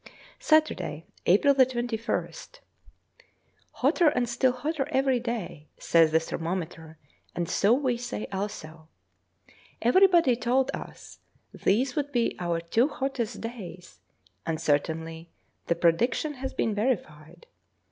Saturday, 0.39 1.05
April 1.27 1.53
21st. 1.53 2.59
Hotter 3.73 4.07
and 4.09 4.27
still 4.27 4.51
hotter 4.51 4.87
every 4.89 5.19
day, 5.19 5.67
says 5.77 6.09
the 6.11 6.19
thermometer, 6.19 6.97
and 7.35 7.47
so 7.47 7.71
we 7.73 7.97
say 7.97 8.25
also. 8.31 8.87
Everybody 9.79 10.35
told 10.35 10.71
us 10.73 11.19
these 11.53 11.95
would 11.95 12.11
be 12.11 12.35
our 12.39 12.59
two 12.59 12.87
hottest 12.87 13.41
days, 13.41 13.99
and 14.43 14.59
certainly 14.59 15.29
the 15.67 15.75
prediction 15.75 16.33
has 16.33 16.51
been 16.55 16.73
verified. 16.73 17.45